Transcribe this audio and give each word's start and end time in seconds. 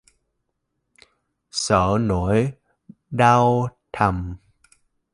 Sợ 1.51 1.97
nỗi 2.01 2.51
đau 3.11 3.67
thầm 3.93 4.35